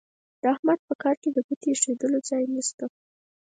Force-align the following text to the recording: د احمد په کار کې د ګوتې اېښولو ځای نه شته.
د 0.41 0.43
احمد 0.53 0.79
په 0.87 0.93
کار 1.01 1.15
کې 1.21 1.29
د 1.31 1.37
ګوتې 1.47 1.67
اېښولو 1.71 2.19
ځای 2.29 2.43
نه 2.53 2.61
شته. 2.67 2.85